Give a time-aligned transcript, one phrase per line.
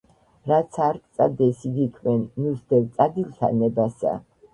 [0.51, 4.15] რაცა არ გწადდეს, იგი ქმენ, ნუ სდევ წადილთა ნებასა.